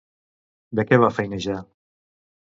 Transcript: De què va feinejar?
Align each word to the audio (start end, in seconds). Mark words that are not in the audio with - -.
De 0.79 0.85
què 0.91 0.97
va 1.03 1.09
feinejar? 1.17 1.59